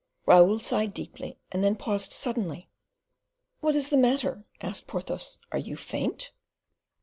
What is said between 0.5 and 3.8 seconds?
sighed deeply, and then paused suddenly. "What